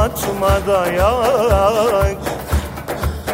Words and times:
Ağlatma 0.00 0.66
dayak 0.66 2.16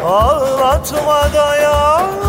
Ağlatma 0.03 1.33
dayak 1.33 2.26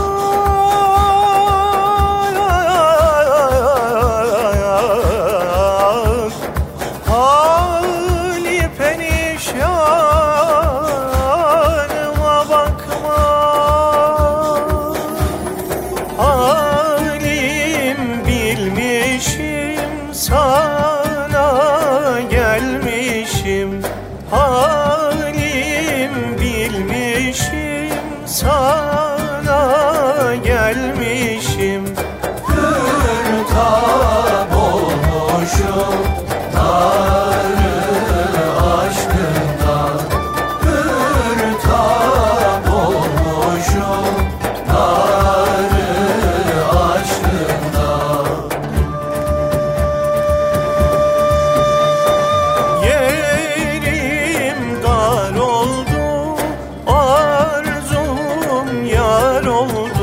yar 59.39 59.47
oldu. 59.47 59.98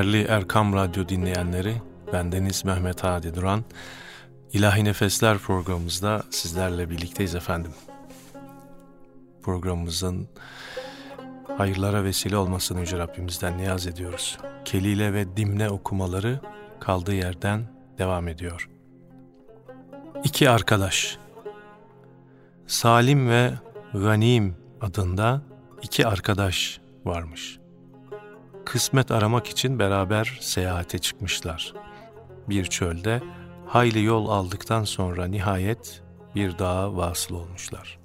Değerli 0.00 0.22
Erkam 0.22 0.74
Radyo 0.74 1.08
dinleyenleri, 1.08 1.82
bendeniz 2.12 2.64
Mehmet 2.64 3.04
Hadi 3.04 3.34
Duran. 3.34 3.64
İlahi 4.52 4.84
Nefesler 4.84 5.38
programımızda 5.38 6.22
sizlerle 6.30 6.90
birlikteyiz 6.90 7.34
efendim. 7.34 7.72
Programımızın 9.42 10.28
hayırlara 11.58 12.04
vesile 12.04 12.36
olmasını 12.36 12.80
Yüce 12.80 12.98
Rabbimizden 12.98 13.58
niyaz 13.58 13.86
ediyoruz. 13.86 14.38
Kelile 14.64 15.14
ve 15.14 15.36
dimne 15.36 15.68
okumaları 15.68 16.40
kaldığı 16.80 17.14
yerden 17.14 17.64
devam 17.98 18.28
ediyor. 18.28 18.70
İki 20.24 20.50
arkadaş, 20.50 21.18
Salim 22.66 23.28
ve 23.28 23.52
Ganim 23.94 24.56
adında 24.80 25.42
iki 25.82 26.06
arkadaş 26.06 26.80
varmış 27.04 27.59
kısmet 28.64 29.10
aramak 29.10 29.46
için 29.46 29.78
beraber 29.78 30.38
seyahate 30.40 30.98
çıkmışlar. 30.98 31.74
Bir 32.48 32.64
çölde 32.64 33.22
hayli 33.66 34.04
yol 34.04 34.28
aldıktan 34.28 34.84
sonra 34.84 35.26
nihayet 35.26 36.02
bir 36.34 36.58
dağa 36.58 36.96
vasıl 36.96 37.34
olmuşlar. 37.34 37.98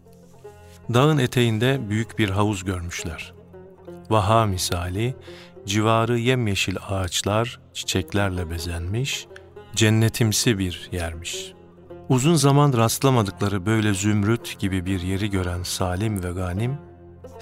Dağın 0.93 1.17
eteğinde 1.17 1.89
büyük 1.89 2.19
bir 2.19 2.29
havuz 2.29 2.63
görmüşler. 2.63 3.33
Vaha 4.09 4.45
misali, 4.45 5.15
civarı 5.65 6.19
yemyeşil 6.19 6.77
ağaçlar, 6.89 7.59
çiçeklerle 7.73 8.49
bezenmiş, 8.49 9.27
cennetimsi 9.75 10.59
bir 10.59 10.89
yermiş. 10.91 11.53
Uzun 12.09 12.35
zaman 12.35 12.73
rastlamadıkları 12.73 13.65
böyle 13.65 13.93
zümrüt 13.93 14.59
gibi 14.59 14.85
bir 14.85 15.01
yeri 15.01 15.29
gören 15.29 15.63
Salim 15.63 16.23
ve 16.23 16.31
Ganim, 16.31 16.77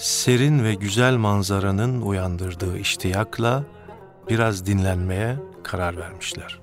serin 0.03 0.63
ve 0.63 0.73
güzel 0.73 1.17
manzaranın 1.17 2.01
uyandırdığı 2.01 2.77
iştiyakla 2.77 3.63
biraz 4.29 4.65
dinlenmeye 4.65 5.37
karar 5.63 5.97
vermişler. 5.97 6.59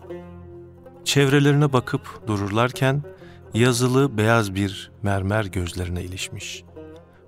Çevrelerine 1.05 1.73
bakıp 1.73 2.27
dururlarken 2.27 3.03
yazılı 3.55 4.19
beyaz 4.19 4.55
bir 4.55 4.91
mermer 5.03 5.45
gözlerine 5.45 6.03
ilişmiş. 6.03 6.65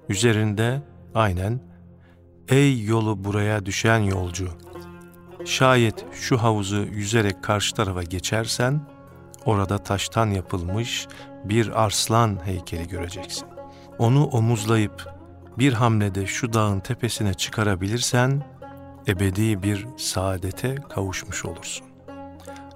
Üzerinde 0.08 0.82
aynen 1.14 1.60
''Ey 2.48 2.84
yolu 2.84 3.24
buraya 3.24 3.66
düşen 3.66 3.98
yolcu, 3.98 4.48
şayet 5.44 6.04
şu 6.12 6.36
havuzu 6.36 6.76
yüzerek 6.76 7.44
karşı 7.44 7.74
tarafa 7.74 8.02
geçersen 8.02 8.80
orada 9.44 9.78
taştan 9.78 10.26
yapılmış 10.26 11.06
bir 11.44 11.84
arslan 11.84 12.38
heykeli 12.44 12.88
göreceksin. 12.88 13.48
Onu 13.98 14.24
omuzlayıp 14.24 15.11
bir 15.58 15.72
hamlede 15.72 16.26
şu 16.26 16.52
dağın 16.52 16.80
tepesine 16.80 17.34
çıkarabilirsen 17.34 18.42
ebedi 19.08 19.62
bir 19.62 19.86
saadete 19.96 20.74
kavuşmuş 20.74 21.44
olursun. 21.44 21.86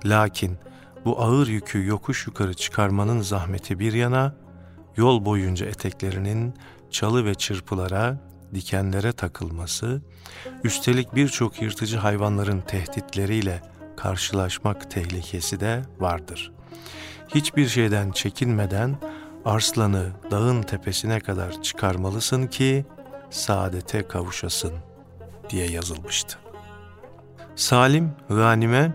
Lakin 0.05 0.59
bu 1.05 1.23
ağır 1.23 1.47
yükü 1.47 1.87
yokuş 1.87 2.27
yukarı 2.27 2.55
çıkarmanın 2.55 3.21
zahmeti 3.21 3.79
bir 3.79 3.93
yana, 3.93 4.35
yol 4.97 5.25
boyunca 5.25 5.67
eteklerinin 5.67 6.55
çalı 6.91 7.25
ve 7.25 7.35
çırpılara, 7.35 8.19
dikenlere 8.55 9.13
takılması, 9.13 10.03
üstelik 10.65 11.15
birçok 11.15 11.63
yırtıcı 11.63 11.97
hayvanların 11.97 12.61
tehditleriyle 12.61 13.63
karşılaşmak 13.97 14.91
tehlikesi 14.91 15.61
de 15.61 15.83
vardır. 15.99 16.53
Hiçbir 17.35 17.69
şeyden 17.69 18.11
çekinmeden 18.11 18.97
arslanı 19.47 20.07
dağın 20.31 20.63
tepesine 20.63 21.21
kadar 21.21 21.63
çıkarmalısın 21.63 22.47
ki 22.47 22.85
saadete 23.31 24.09
kavuşasın 24.09 24.73
diye 25.51 25.71
yazılmıştı. 25.71 26.39
Salim 27.57 28.13
Ghanim'e 28.29 28.93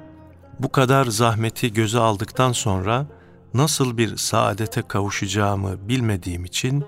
bu 0.59 0.71
kadar 0.71 1.05
zahmeti 1.05 1.73
göze 1.73 1.99
aldıktan 1.99 2.51
sonra 2.51 3.05
nasıl 3.53 3.97
bir 3.97 4.17
saadete 4.17 4.81
kavuşacağımı 4.81 5.89
bilmediğim 5.89 6.45
için 6.45 6.85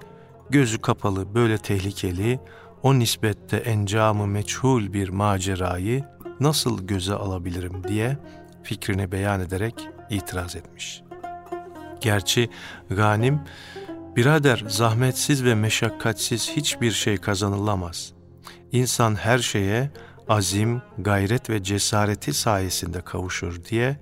gözü 0.50 0.82
kapalı 0.82 1.36
böyle 1.36 1.58
tehlikeli, 1.58 2.40
o 2.84 3.00
nispette 3.00 3.58
encamı 3.58 4.28
meçhul 4.28 4.94
bir 4.94 5.10
macerayı 5.10 6.04
nasıl 6.40 6.88
göze 6.88 7.14
alabilirim 7.14 7.84
diye 7.88 8.18
fikrini 8.64 9.12
beyan 9.12 9.40
ederek 9.42 9.90
itiraz 10.10 10.56
etmiş. 10.56 11.03
Gerçi 12.04 12.50
Ganim, 12.90 13.40
birader 14.16 14.64
zahmetsiz 14.68 15.44
ve 15.44 15.56
meşakkatsiz 15.56 16.50
hiçbir 16.50 16.92
şey 16.92 17.18
kazanılamaz. 17.18 18.14
İnsan 18.72 19.16
her 19.16 19.40
şeye 19.40 19.92
azim, 20.30 20.82
gayret 20.98 21.50
ve 21.50 21.64
cesareti 21.64 22.34
sayesinde 22.34 23.02
kavuşur 23.02 23.64
diye 23.64 24.00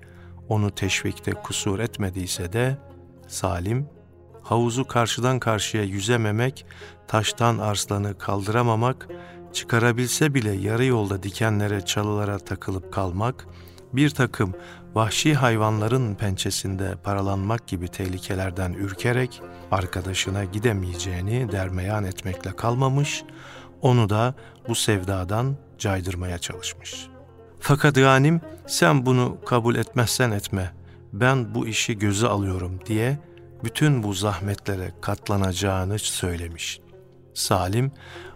onu 0.49 0.75
teşvikte 0.75 1.31
kusur 1.31 1.79
etmediyse 1.79 2.53
de 2.53 2.77
Salim 3.27 3.89
havuzu 4.43 4.87
karşıdan 4.87 5.39
karşıya 5.39 5.83
yüzememek, 5.83 6.65
taştan 7.07 7.57
arslanı 7.57 8.17
kaldıramamak, 8.17 9.07
çıkarabilse 9.53 10.33
bile 10.33 10.51
yarı 10.51 10.85
yolda 10.85 11.23
dikenlere, 11.23 11.85
çalılara 11.85 12.39
takılıp 12.39 12.93
kalmak, 12.93 13.47
bir 13.93 14.09
takım 14.09 14.53
vahşi 14.93 15.33
hayvanların 15.33 16.15
pençesinde 16.15 16.95
paralanmak 17.03 17.67
gibi 17.67 17.87
tehlikelerden 17.87 18.73
ürkerek 18.73 19.41
arkadaşına 19.71 20.43
gidemeyeceğini 20.43 21.51
dermeyan 21.51 22.03
etmekle 22.03 22.55
kalmamış, 22.55 23.23
onu 23.81 24.09
da 24.09 24.33
bu 24.67 24.75
sevdadan 24.75 25.55
caydırmaya 25.77 26.37
çalışmış. 26.37 27.07
Fakat 27.59 27.95
Ganim 27.95 28.41
sen 28.67 29.05
bunu 29.05 29.37
kabul 29.45 29.75
etmezsen 29.75 30.31
etme, 30.31 30.71
ben 31.13 31.55
bu 31.55 31.67
işi 31.67 31.99
göze 31.99 32.27
alıyorum 32.27 32.79
diye 32.85 33.19
bütün 33.63 34.03
bu 34.03 34.13
zahmetlere 34.13 34.91
katlanacağını 35.01 35.99
söylemiş. 35.99 36.79
Salim, 37.33 37.91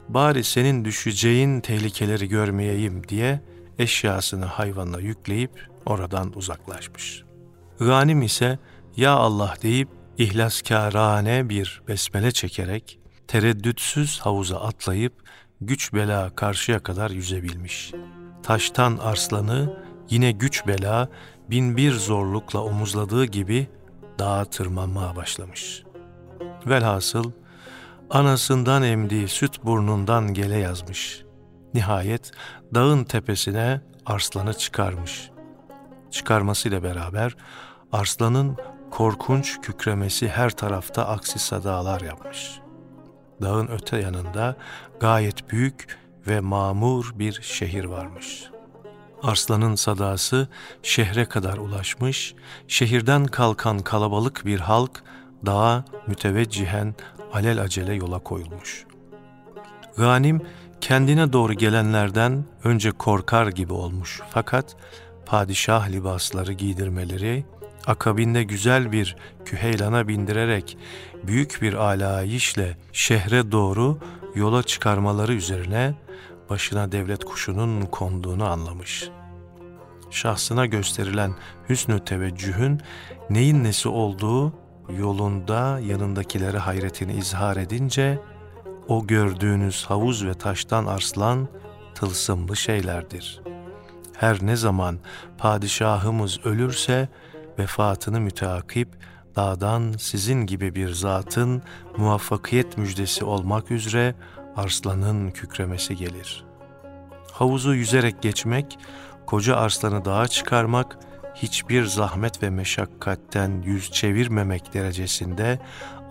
bari 0.09 0.43
senin 0.43 0.85
düşeceğin 0.85 1.61
tehlikeleri 1.61 2.29
görmeyeyim 2.29 3.07
diye 3.07 3.41
eşyasını 3.79 4.45
hayvanla 4.45 4.99
yükleyip 4.99 5.74
oradan 5.85 6.37
uzaklaşmış. 6.37 7.23
Ganim 7.79 8.21
ise 8.21 8.59
ya 8.97 9.11
Allah 9.11 9.53
deyip 9.61 9.89
ihlaskârane 10.17 11.49
bir 11.49 11.81
besmele 11.87 12.31
çekerek 12.31 12.99
tereddütsüz 13.27 14.19
havuza 14.19 14.59
atlayıp 14.59 15.13
güç 15.61 15.93
bela 15.93 16.35
karşıya 16.35 16.79
kadar 16.79 17.11
yüzebilmiş. 17.11 17.91
Taştan 18.43 18.97
arslanı 18.97 19.79
yine 20.09 20.31
güç 20.31 20.67
bela 20.67 21.09
bin 21.49 21.77
bir 21.77 21.91
zorlukla 21.91 22.63
omuzladığı 22.63 23.25
gibi 23.25 23.67
dağa 24.19 24.45
tırmanmaya 24.45 25.15
başlamış. 25.15 25.83
Velhasıl 26.65 27.31
anasından 28.09 28.83
emdiği 28.83 29.27
süt 29.27 29.63
burnundan 29.63 30.33
gele 30.33 30.57
yazmış. 30.57 31.23
Nihayet 31.73 32.31
dağın 32.73 33.03
tepesine 33.03 33.81
arslanı 34.05 34.53
çıkarmış. 34.53 35.29
Çıkarmasıyla 36.15 36.83
beraber 36.83 37.35
arslanın 37.91 38.57
korkunç 38.91 39.61
kükremesi 39.61 40.29
her 40.29 40.49
tarafta 40.49 41.07
aksi 41.07 41.39
sadalar 41.39 42.01
yapmış. 42.01 42.59
Dağın 43.41 43.67
öte 43.67 43.97
yanında 43.97 44.55
gayet 44.99 45.49
büyük 45.51 45.97
ve 46.27 46.39
mamur 46.39 47.11
bir 47.15 47.41
şehir 47.41 47.85
varmış. 47.85 48.49
Arslanın 49.23 49.75
sadası 49.75 50.47
şehre 50.83 51.25
kadar 51.25 51.57
ulaşmış, 51.57 52.35
şehirden 52.67 53.25
kalkan 53.25 53.79
kalabalık 53.79 54.45
bir 54.45 54.59
halk 54.59 55.03
dağa 55.45 55.85
müteveccihen 56.07 56.95
alel 57.33 57.61
acele 57.61 57.93
yola 57.93 58.19
koyulmuş. 58.19 58.85
Ganim 59.97 60.41
kendine 60.81 61.33
doğru 61.33 61.53
gelenlerden 61.53 62.45
önce 62.63 62.91
korkar 62.91 63.47
gibi 63.47 63.73
olmuş 63.73 64.21
fakat 64.29 64.75
padişah 65.25 65.89
libasları 65.89 66.53
giydirmeleri, 66.53 67.45
akabinde 67.87 68.43
güzel 68.43 68.91
bir 68.91 69.15
küheylana 69.45 70.07
bindirerek 70.07 70.77
büyük 71.23 71.61
bir 71.61 71.73
alayişle 71.73 72.77
şehre 72.93 73.51
doğru 73.51 73.97
yola 74.35 74.63
çıkarmaları 74.63 75.33
üzerine 75.33 75.95
başına 76.49 76.91
devlet 76.91 77.25
kuşunun 77.25 77.81
konduğunu 77.81 78.45
anlamış. 78.45 79.09
Şahsına 80.11 80.65
gösterilen 80.65 81.35
hüsnü 81.69 82.05
teveccühün 82.05 82.81
neyin 83.29 83.63
nesi 83.63 83.89
olduğu 83.89 84.53
yolunda 84.97 85.79
yanındakilere 85.79 86.57
hayretini 86.57 87.13
izhar 87.13 87.57
edince 87.57 88.19
o 88.87 89.07
gördüğünüz 89.07 89.85
havuz 89.85 90.25
ve 90.25 90.33
taştan 90.33 90.85
arslan 90.85 91.47
tılsımlı 91.95 92.55
şeylerdir. 92.55 93.41
Her 94.17 94.37
ne 94.41 94.55
zaman 94.55 94.99
padişahımız 95.37 96.45
ölürse 96.45 97.09
vefatını 97.59 98.19
müteakip 98.19 98.89
dağdan 99.35 99.93
sizin 99.99 100.45
gibi 100.45 100.75
bir 100.75 100.89
zatın 100.89 101.63
muvaffakiyet 101.97 102.77
müjdesi 102.77 103.25
olmak 103.25 103.71
üzere 103.71 104.15
arslanın 104.55 105.31
kükremesi 105.31 105.95
gelir. 105.95 106.45
Havuzu 107.31 107.73
yüzerek 107.73 108.21
geçmek, 108.21 108.79
koca 109.25 109.55
arslanı 109.55 110.05
dağa 110.05 110.27
çıkarmak, 110.27 110.97
hiçbir 111.35 111.85
zahmet 111.85 112.43
ve 112.43 112.49
meşakkatten 112.49 113.61
yüz 113.61 113.91
çevirmemek 113.91 114.73
derecesinde 114.73 115.59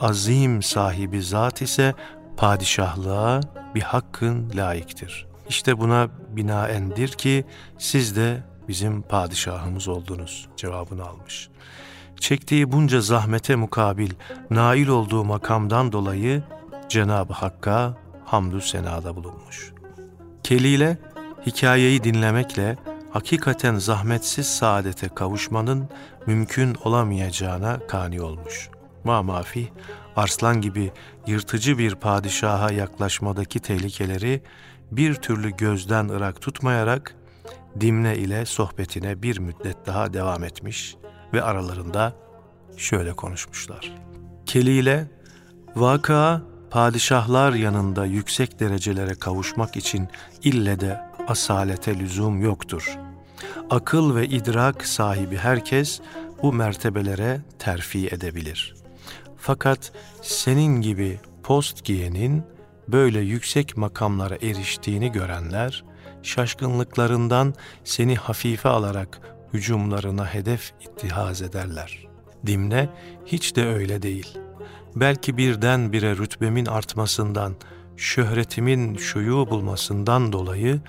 azim 0.00 0.62
sahibi 0.62 1.22
zat 1.22 1.62
ise 1.62 1.94
padişahlığa 2.36 3.40
bir 3.74 3.82
hakkın 3.82 4.52
layıktır. 4.54 5.33
İşte 5.48 5.78
buna 5.78 6.08
binaendir 6.28 7.08
ki 7.08 7.44
siz 7.78 8.16
de 8.16 8.42
bizim 8.68 9.02
padişahımız 9.02 9.88
oldunuz 9.88 10.48
cevabını 10.56 11.04
almış. 11.04 11.48
Çektiği 12.20 12.72
bunca 12.72 13.00
zahmete 13.00 13.56
mukabil 13.56 14.10
nail 14.50 14.88
olduğu 14.88 15.24
makamdan 15.24 15.92
dolayı 15.92 16.42
Cenab-ı 16.88 17.32
Hakk'a 17.32 17.96
hamdü 18.24 18.60
senada 18.60 19.16
bulunmuş. 19.16 19.72
Kelile 20.42 20.98
hikayeyi 21.46 22.04
dinlemekle 22.04 22.76
hakikaten 23.10 23.76
zahmetsiz 23.76 24.46
saadete 24.46 25.08
kavuşmanın 25.08 25.88
mümkün 26.26 26.76
olamayacağına 26.84 27.78
kani 27.88 28.22
olmuş. 28.22 28.70
Ma 29.04 29.22
mafi 29.22 29.72
arslan 30.16 30.60
gibi 30.60 30.92
yırtıcı 31.26 31.78
bir 31.78 31.94
padişaha 31.94 32.72
yaklaşmadaki 32.72 33.60
tehlikeleri 33.60 34.42
bir 34.92 35.14
türlü 35.14 35.56
gözden 35.56 36.08
ırak 36.08 36.40
tutmayarak 36.40 37.14
Dimne 37.80 38.16
ile 38.16 38.46
sohbetine 38.46 39.22
bir 39.22 39.38
müddet 39.38 39.86
daha 39.86 40.12
devam 40.12 40.44
etmiş 40.44 40.96
ve 41.32 41.42
aralarında 41.42 42.16
şöyle 42.76 43.12
konuşmuşlar. 43.12 43.94
Keli 44.46 44.70
ile 44.70 45.06
vaka 45.76 46.42
padişahlar 46.70 47.52
yanında 47.52 48.06
yüksek 48.06 48.60
derecelere 48.60 49.14
kavuşmak 49.14 49.76
için 49.76 50.08
ille 50.42 50.80
de 50.80 51.00
asalete 51.28 51.98
lüzum 51.98 52.42
yoktur. 52.42 52.98
Akıl 53.70 54.14
ve 54.14 54.26
idrak 54.26 54.86
sahibi 54.86 55.36
herkes 55.36 56.00
bu 56.42 56.52
mertebelere 56.52 57.40
terfi 57.58 58.08
edebilir. 58.08 58.74
Fakat 59.36 59.92
senin 60.22 60.80
gibi 60.80 61.20
post 61.42 61.84
giyenin 61.84 62.42
böyle 62.88 63.20
yüksek 63.20 63.76
makamlara 63.76 64.34
eriştiğini 64.34 65.12
görenler, 65.12 65.84
şaşkınlıklarından 66.22 67.54
seni 67.84 68.16
hafife 68.16 68.68
alarak 68.68 69.20
hücumlarına 69.52 70.34
hedef 70.34 70.72
ittihaz 70.80 71.42
ederler. 71.42 72.06
Dimne 72.46 72.88
hiç 73.26 73.56
de 73.56 73.66
öyle 73.66 74.02
değil. 74.02 74.38
Belki 74.96 75.36
birden 75.36 75.92
bire 75.92 76.16
rütbemin 76.16 76.66
artmasından, 76.66 77.56
şöhretimin 77.96 78.96
şuyu 78.96 79.50
bulmasından 79.50 80.32
dolayı 80.32 80.80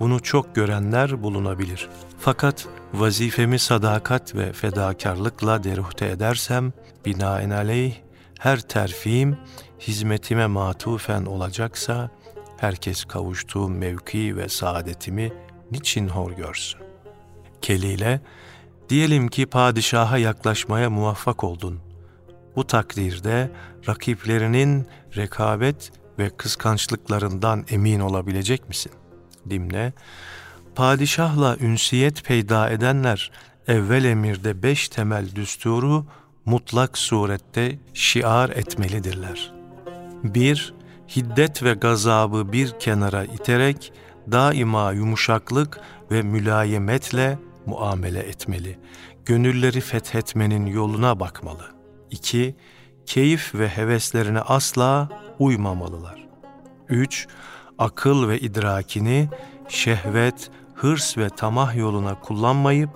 bunu 0.00 0.20
çok 0.20 0.54
görenler 0.54 1.22
bulunabilir. 1.22 1.88
Fakat 2.18 2.66
vazifemi 2.94 3.58
sadakat 3.58 4.34
ve 4.34 4.52
fedakarlıkla 4.52 5.64
deruhte 5.64 6.06
edersem, 6.06 6.72
binaenaleyh 7.06 7.94
her 8.38 8.60
terfim 8.60 9.36
hizmetime 9.80 10.46
matufen 10.46 11.24
olacaksa, 11.24 12.10
herkes 12.56 13.04
kavuştuğum 13.04 13.78
mevki 13.78 14.36
ve 14.36 14.48
saadetimi 14.48 15.32
niçin 15.70 16.08
hor 16.08 16.32
görsün? 16.32 16.80
Kelile, 17.62 18.20
diyelim 18.88 19.28
ki 19.28 19.46
padişaha 19.46 20.18
yaklaşmaya 20.18 20.90
muvaffak 20.90 21.44
oldun. 21.44 21.80
Bu 22.56 22.66
takdirde 22.66 23.50
rakiplerinin 23.88 24.86
rekabet 25.16 25.92
ve 26.18 26.30
kıskançlıklarından 26.30 27.64
emin 27.70 28.00
olabilecek 28.00 28.68
misin? 28.68 28.92
Dimne, 29.50 29.92
padişahla 30.74 31.56
ünsiyet 31.60 32.24
peyda 32.24 32.70
edenler 32.70 33.30
evvel 33.68 34.04
emirde 34.04 34.62
beş 34.62 34.88
temel 34.88 35.34
düsturu 35.34 36.06
mutlak 36.44 36.98
surette 36.98 37.78
şiar 37.94 38.50
etmelidirler. 38.50 39.52
1- 40.24 40.72
hiddet 41.16 41.62
ve 41.62 41.72
gazabı 41.72 42.52
bir 42.52 42.78
kenara 42.78 43.24
iterek 43.24 43.92
daima 44.32 44.92
yumuşaklık 44.92 45.80
ve 46.10 46.22
mülayemetle 46.22 47.38
muamele 47.66 48.18
etmeli. 48.18 48.78
Gönülleri 49.24 49.80
fethetmenin 49.80 50.66
yoluna 50.66 51.20
bakmalı. 51.20 51.64
2. 52.10 52.56
Keyif 53.06 53.54
ve 53.54 53.68
heveslerine 53.68 54.40
asla 54.40 55.08
uymamalılar. 55.38 56.28
3. 56.88 57.28
Akıl 57.78 58.28
ve 58.28 58.38
idrakini 58.38 59.28
şehvet, 59.68 60.50
hırs 60.74 61.18
ve 61.18 61.28
tamah 61.28 61.76
yoluna 61.76 62.20
kullanmayıp 62.20 62.90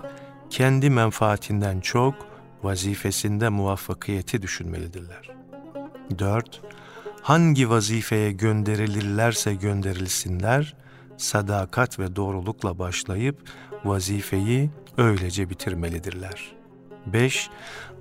kendi 0.49 0.89
menfaatinden 0.89 1.79
çok 1.79 2.15
vazifesinde 2.63 3.49
muvaffakiyeti 3.49 4.41
düşünmelidirler. 4.41 5.29
4. 6.19 6.61
Hangi 7.29 7.69
vazifeye 7.69 8.31
gönderilirlerse 8.31 9.53
gönderilsinler, 9.53 10.75
sadakat 11.17 11.99
ve 11.99 12.15
doğrulukla 12.15 12.79
başlayıp 12.79 13.49
vazifeyi 13.85 14.69
öylece 14.97 15.49
bitirmelidirler. 15.49 16.51
5. 17.05 17.49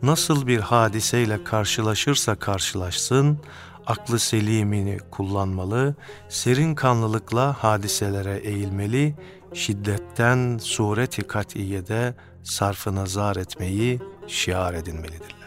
Nasıl 0.03 0.47
bir 0.47 0.59
hadiseyle 0.59 1.45
karşılaşırsa 1.45 2.35
karşılaşsın, 2.35 3.39
aklı 3.87 4.19
selimini 4.19 4.99
kullanmalı, 5.11 5.95
serin 6.29 6.75
kanlılıkla 6.75 7.53
hadiselere 7.65 8.37
eğilmeli, 8.37 9.15
şiddetten 9.55 10.59
sureti 10.59 11.23
kat'iyede 11.23 12.15
sarfı 12.43 12.95
nazar 12.95 13.37
etmeyi 13.37 14.01
şiar 14.27 14.75
edinmelidirler. 14.75 15.38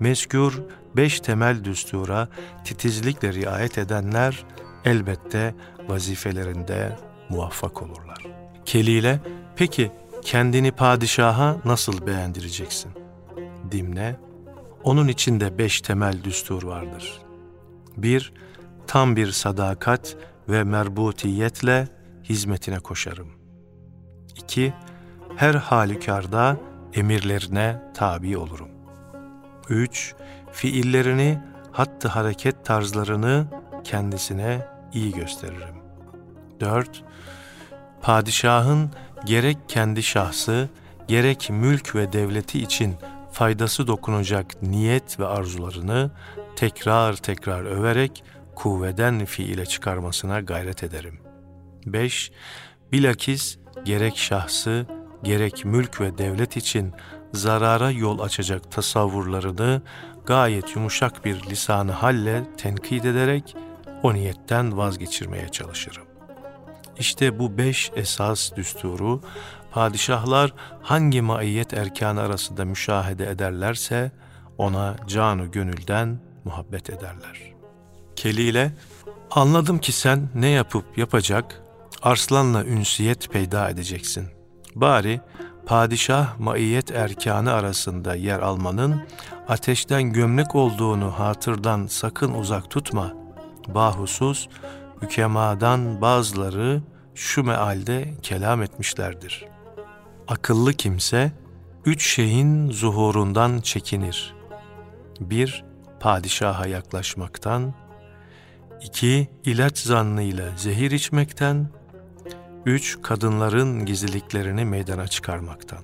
Mezkur 0.00 0.62
beş 0.96 1.20
temel 1.20 1.64
düstura 1.64 2.28
titizlikle 2.64 3.32
riayet 3.32 3.78
edenler 3.78 4.44
elbette 4.84 5.54
vazifelerinde 5.88 6.96
muvaffak 7.28 7.82
olurlar. 7.82 8.26
Kelile, 8.64 9.20
peki 9.56 9.90
kendini 10.22 10.72
padişaha 10.72 11.56
nasıl 11.64 12.06
beğendireceksin? 12.06 12.92
Dimne, 13.72 14.16
onun 14.84 15.08
içinde 15.08 15.58
beş 15.58 15.80
temel 15.80 16.24
düstur 16.24 16.62
vardır. 16.62 17.20
Bir, 17.96 18.32
tam 18.86 19.16
bir 19.16 19.30
sadakat 19.32 20.16
ve 20.48 20.64
merbutiyetle 20.64 21.88
hizmetine 22.24 22.78
koşarım. 22.78 23.28
İki, 24.36 24.74
her 25.36 25.54
halükarda 25.54 26.56
emirlerine 26.94 27.82
tabi 27.94 28.38
olurum. 28.38 28.75
Üç, 29.68 30.14
fiillerini 30.52 31.38
hattı 31.72 32.08
hareket 32.08 32.64
tarzlarını 32.64 33.46
kendisine 33.84 34.66
iyi 34.92 35.12
gösteririm. 35.12 35.76
4. 36.60 37.04
Padişahın 38.02 38.90
gerek 39.24 39.58
kendi 39.68 40.02
şahsı, 40.02 40.68
gerek 41.08 41.50
mülk 41.50 41.94
ve 41.94 42.12
devleti 42.12 42.62
için 42.62 42.94
faydası 43.32 43.86
dokunacak 43.86 44.62
niyet 44.62 45.20
ve 45.20 45.26
arzularını 45.26 46.10
tekrar 46.56 47.16
tekrar 47.16 47.64
överek 47.64 48.24
kuvveden 48.54 49.24
fiile 49.24 49.66
çıkarmasına 49.66 50.40
gayret 50.40 50.84
ederim. 50.84 51.18
5. 51.86 52.32
Bilakis 52.92 53.58
gerek 53.84 54.16
şahsı, 54.16 54.86
gerek 55.22 55.64
mülk 55.64 56.00
ve 56.00 56.18
devlet 56.18 56.56
için 56.56 56.92
zarara 57.36 57.90
yol 57.90 58.18
açacak 58.18 58.72
tasavvurlarını 58.72 59.82
gayet 60.26 60.76
yumuşak 60.76 61.24
bir 61.24 61.42
lisanı 61.42 61.92
halle 61.92 62.44
tenkit 62.56 63.04
ederek 63.04 63.56
o 64.02 64.14
niyetten 64.14 64.76
vazgeçirmeye 64.76 65.48
çalışırım. 65.48 66.06
İşte 66.98 67.38
bu 67.38 67.58
beş 67.58 67.92
esas 67.96 68.56
düsturu 68.56 69.20
padişahlar 69.70 70.54
hangi 70.82 71.20
maiyet 71.22 71.74
erkanı 71.74 72.20
arasında 72.20 72.64
müşahede 72.64 73.30
ederlerse 73.30 74.12
ona 74.58 74.96
canı 75.06 75.46
gönülden 75.46 76.18
muhabbet 76.44 76.90
ederler. 76.90 77.52
Kelile, 78.16 78.72
anladım 79.30 79.78
ki 79.78 79.92
sen 79.92 80.28
ne 80.34 80.48
yapıp 80.48 80.98
yapacak, 80.98 81.62
arslanla 82.02 82.64
ünsiyet 82.64 83.30
peyda 83.30 83.70
edeceksin. 83.70 84.28
Bari 84.74 85.20
padişah 85.66 86.38
maiyet 86.38 86.90
erkanı 86.90 87.52
arasında 87.52 88.14
yer 88.14 88.40
almanın 88.40 89.02
ateşten 89.48 90.12
gömlek 90.12 90.54
olduğunu 90.54 91.10
hatırdan 91.18 91.86
sakın 91.86 92.34
uzak 92.34 92.70
tutma. 92.70 93.14
Bahusus, 93.68 94.48
hükemadan 95.02 96.00
bazıları 96.00 96.82
şu 97.14 97.44
mealde 97.44 98.14
kelam 98.22 98.62
etmişlerdir. 98.62 99.44
Akıllı 100.28 100.72
kimse, 100.72 101.32
üç 101.84 102.06
şeyin 102.06 102.70
zuhurundan 102.70 103.60
çekinir. 103.60 104.34
Bir, 105.20 105.64
padişaha 106.00 106.66
yaklaşmaktan, 106.66 107.74
iki, 108.82 109.28
ilaç 109.44 109.78
zannıyla 109.78 110.56
zehir 110.56 110.90
içmekten, 110.90 111.68
üç, 112.66 112.98
kadınların 113.02 113.86
gizliliklerini 113.86 114.64
meydana 114.64 115.08
çıkarmaktan. 115.08 115.78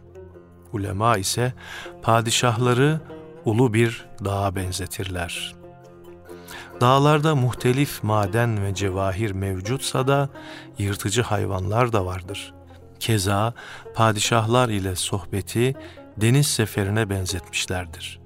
Ulema 0.73 1.17
ise 1.17 1.53
padişahları 2.03 3.01
ulu 3.45 3.75
bir 3.75 4.07
dağa 4.25 4.55
benzetirler. 4.57 5.55
Dağlarda 6.81 7.35
muhtelif 7.35 8.03
maden 8.03 8.65
ve 8.65 8.75
cevahir 8.75 9.31
mevcutsa 9.31 10.09
da 10.09 10.29
yırtıcı 10.79 11.23
hayvanlar 11.23 11.93
da 11.93 12.07
vardır. 12.07 12.55
Keza 13.01 13.55
padişahlar 13.95 14.69
ile 14.69 14.97
sohbeti 14.97 15.75
deniz 16.17 16.47
seferine 16.47 17.11
benzetmişlerdir. 17.11 18.21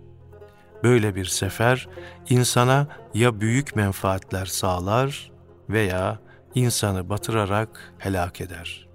Böyle 0.82 1.14
bir 1.14 1.24
sefer 1.24 1.88
insana 2.28 2.86
ya 3.14 3.40
büyük 3.40 3.76
menfaatler 3.76 4.46
sağlar 4.46 5.30
veya 5.70 6.25
insanı 6.56 7.08
batırarak 7.08 7.94
helak 7.98 8.40
eder. 8.40 8.88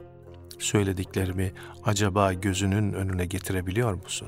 Söylediklerimi 0.59 1.51
acaba 1.83 2.33
gözünün 2.33 2.93
önüne 2.93 3.25
getirebiliyor 3.25 3.93
musun? 3.93 4.27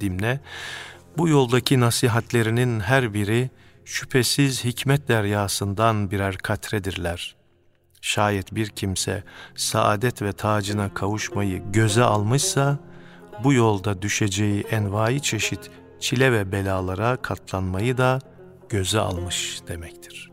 Dimne, 0.00 0.40
bu 1.18 1.28
yoldaki 1.28 1.80
nasihatlerinin 1.80 2.80
her 2.80 3.14
biri 3.14 3.50
şüphesiz 3.84 4.64
hikmet 4.64 5.08
deryasından 5.08 6.10
birer 6.10 6.36
katredirler. 6.36 7.36
Şayet 8.00 8.54
bir 8.54 8.68
kimse 8.68 9.24
saadet 9.54 10.22
ve 10.22 10.32
tacına 10.32 10.94
kavuşmayı 10.94 11.72
göze 11.72 12.02
almışsa, 12.02 12.78
bu 13.44 13.52
yolda 13.52 14.02
düşeceği 14.02 14.62
envai 14.62 15.22
çeşit 15.22 15.70
çile 16.00 16.32
ve 16.32 16.52
belalara 16.52 17.16
katlanmayı 17.16 17.98
da 17.98 18.18
göze 18.68 19.00
almış 19.00 19.60
demektir. 19.68 20.31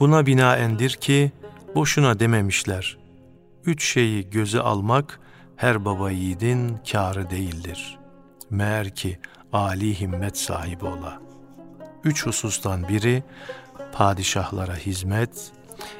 Buna 0.00 0.26
binaendir 0.26 0.90
ki, 0.90 1.32
boşuna 1.74 2.20
dememişler, 2.20 2.98
üç 3.64 3.84
şeyi 3.84 4.30
göze 4.30 4.60
almak 4.60 5.20
her 5.56 5.84
baba 5.84 6.10
yiğidin 6.10 6.78
kârı 6.90 7.30
değildir. 7.30 7.98
Meğer 8.50 8.94
ki 8.94 9.18
âli 9.52 10.00
himmet 10.00 10.38
sahibi 10.38 10.84
ola.'' 10.84 11.30
üç 12.04 12.26
husustan 12.26 12.88
biri 12.88 13.22
padişahlara 13.92 14.76
hizmet, 14.76 15.52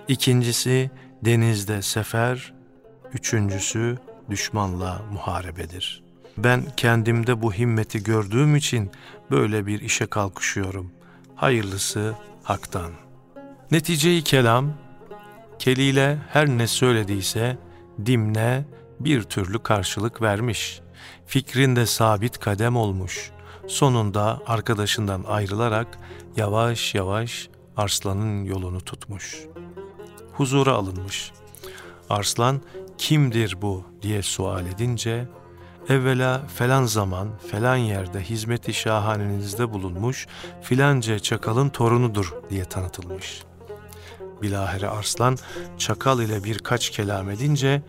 ikincisi 0.09 0.91
denizde 1.25 1.83
sefer, 1.83 2.55
üçüncüsü 3.13 3.99
düşmanla 4.31 5.03
muharebedir. 5.13 6.03
Ben 6.39 6.63
kendimde 6.77 7.43
bu 7.43 7.53
himmeti 7.53 8.03
gördüğüm 8.03 8.57
için 8.57 8.91
böyle 9.31 9.67
bir 9.67 9.81
işe 9.81 10.07
kalkışıyorum. 10.07 10.93
Hayırlısı 11.35 12.15
haktan. 12.43 12.93
Neticeyi 13.73 14.25
kelam, 14.25 14.73
keliyle 15.59 16.19
her 16.29 16.49
ne 16.49 16.67
söylediyse 16.67 17.59
dimne 18.07 18.65
bir 19.01 19.23
türlü 19.23 19.63
karşılık 19.63 20.23
vermiş. 20.23 20.81
Fikrinde 21.27 21.87
sabit 21.87 22.39
kadem 22.39 22.77
olmuş. 22.77 23.31
Sonunda 23.67 24.41
arkadaşından 24.47 25.25
ayrılarak 25.29 25.99
yavaş 26.37 26.95
yavaş 26.95 27.49
Arslan'ın 27.77 28.45
yolunu 28.45 28.81
tutmuş. 28.81 29.39
Huzura 30.33 30.73
alınmış. 30.73 31.33
Arslan 32.09 32.61
kimdir 32.99 33.63
bu 33.63 33.85
diye 34.03 34.23
sual 34.23 34.67
edince 34.67 35.29
evvela 35.89 36.43
falan 36.57 36.85
zaman 36.85 37.29
falan 37.53 37.77
yerde 37.77 38.21
hizmeti 38.21 38.75
şahanenizde 38.75 39.73
bulunmuş 39.73 40.27
filanca 40.63 41.19
çakalın 41.19 41.69
torunudur 41.69 42.35
diye 42.51 42.65
tanıtılmış. 42.65 43.50
Bilahare 44.43 44.89
Arslan 44.89 45.37
çakal 45.79 46.21
ile 46.21 46.45
birkaç 46.45 46.91
kelam 46.91 47.31
edince 47.31 47.83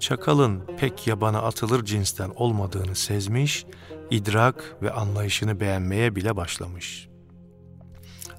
çakalın 0.00 0.62
pek 0.78 1.06
yabana 1.06 1.42
atılır 1.42 1.84
cinsten 1.84 2.30
olmadığını 2.36 2.94
sezmiş, 2.94 3.66
idrak 4.10 4.76
ve 4.82 4.92
anlayışını 4.92 5.60
beğenmeye 5.60 6.16
bile 6.16 6.36
başlamış. 6.36 7.08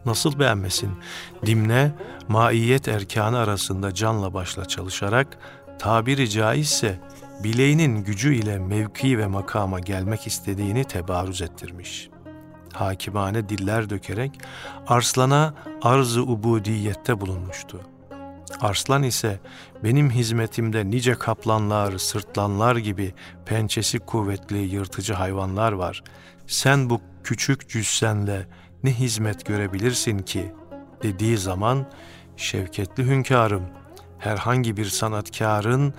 Nasıl 0.05 0.39
beğenmesin? 0.39 0.91
Dimne, 1.45 1.91
maiyet 2.27 2.87
erkanı 2.87 3.37
arasında 3.37 3.93
canla 3.93 4.33
başla 4.33 4.65
çalışarak, 4.65 5.37
tabiri 5.79 6.29
caizse 6.29 6.99
bileğinin 7.43 8.03
gücü 8.03 8.35
ile 8.35 8.59
mevki 8.59 9.17
ve 9.17 9.27
makama 9.27 9.79
gelmek 9.79 10.27
istediğini 10.27 10.83
tebarüz 10.83 11.41
ettirmiş. 11.41 12.09
Hakimane 12.73 13.49
diller 13.49 13.89
dökerek 13.89 14.31
Arslan'a 14.87 15.53
arz-ı 15.81 16.21
ubudiyette 16.21 17.21
bulunmuştu. 17.21 17.81
Arslan 18.61 19.03
ise 19.03 19.39
benim 19.83 20.09
hizmetimde 20.09 20.89
nice 20.89 21.13
kaplanlar, 21.13 21.97
sırtlanlar 21.97 22.75
gibi 22.75 23.13
pençesi 23.45 23.99
kuvvetli 23.99 24.57
yırtıcı 24.57 25.13
hayvanlar 25.13 25.71
var. 25.71 26.03
Sen 26.47 26.89
bu 26.89 27.01
küçük 27.23 27.69
cüssenle 27.69 28.47
ne 28.83 28.91
hizmet 28.91 29.45
görebilirsin 29.45 30.19
ki 30.19 30.53
dediği 31.03 31.37
zaman 31.37 31.85
şevketli 32.37 33.05
hünkârım 33.05 33.63
herhangi 34.19 34.77
bir 34.77 34.85
sanatkarın 34.85 35.93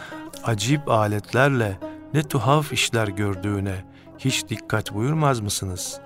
acip 0.44 0.88
aletlerle 0.88 1.78
ne 2.14 2.22
tuhaf 2.22 2.72
işler 2.72 3.08
gördüğüne 3.08 3.84
hiç 4.18 4.48
dikkat 4.48 4.94
buyurmaz 4.94 5.40
mısınız? 5.40 6.00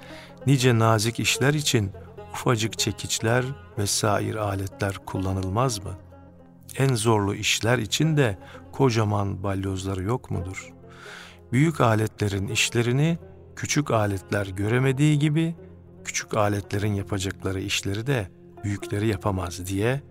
Nice 0.47 0.79
nazik 0.79 1.21
işler 1.21 1.55
için 1.55 1.93
ufacık 2.33 2.79
çekiçler 2.79 3.45
vesair 3.79 4.35
aletler 4.35 4.99
kullanılmaz 5.07 5.85
mı? 5.85 5.95
En 6.79 6.95
zorlu 6.95 7.35
işler 7.35 7.79
için 7.79 8.17
de 8.17 8.39
kocaman 8.73 9.43
balyozları 9.43 10.03
yok 10.03 10.31
mudur? 10.31 10.73
Büyük 11.53 11.81
aletlerin 11.81 12.49
işlerini 12.49 13.19
küçük 13.57 13.91
aletler 13.91 14.47
göremediği 14.47 15.19
gibi 15.19 15.55
küçük 16.05 16.37
aletlerin 16.37 16.95
yapacakları 16.95 17.61
işleri 17.61 18.07
de 18.07 18.29
büyükleri 18.65 19.07
yapamaz 19.09 19.67
diye 19.67 20.03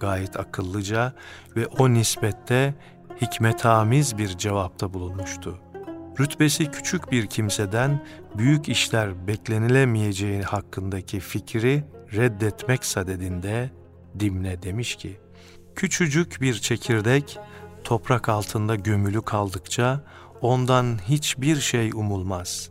gayet 0.00 0.40
akıllıca 0.40 1.12
ve 1.56 1.66
o 1.66 1.92
nispette 1.92 2.74
hikmetamiz 3.20 4.18
bir 4.18 4.28
cevapta 4.28 4.94
bulunmuştu. 4.94 5.58
Rütbesi 6.20 6.70
küçük 6.70 7.12
bir 7.12 7.26
kimseden 7.26 8.06
büyük 8.38 8.68
işler 8.68 9.26
beklenilemeyeceği 9.26 10.42
hakkındaki 10.42 11.20
fikri 11.20 11.84
reddetmek 12.12 12.84
sadedinde 12.84 13.70
Dimne 14.20 14.62
demiş 14.62 14.96
ki, 14.96 15.20
Küçücük 15.76 16.40
bir 16.40 16.54
çekirdek 16.54 17.38
toprak 17.84 18.28
altında 18.28 18.74
gömülü 18.74 19.22
kaldıkça 19.22 20.00
ondan 20.40 20.98
hiçbir 21.08 21.56
şey 21.56 21.90
umulmaz. 21.90 22.70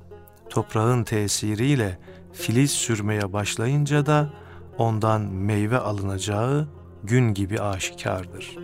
Toprağın 0.50 1.04
tesiriyle 1.04 2.00
filiz 2.34 2.72
sürmeye 2.72 3.34
başlayınca 3.34 4.06
da 4.06 4.34
ondan 4.78 5.22
meyve 5.22 5.80
alınacağı 5.80 6.68
gün 7.04 7.34
gibi 7.34 7.62
aşikardır. 7.62 8.58